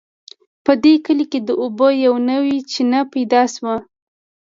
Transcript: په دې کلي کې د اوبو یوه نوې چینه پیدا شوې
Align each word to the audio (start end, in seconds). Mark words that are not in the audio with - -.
په 0.65 0.71
دې 0.83 0.93
کلي 1.05 1.25
کې 1.31 1.39
د 1.47 1.49
اوبو 1.61 1.87
یوه 2.05 2.19
نوې 2.29 2.57
چینه 2.71 3.01
پیدا 3.13 3.41
شوې 3.53 3.77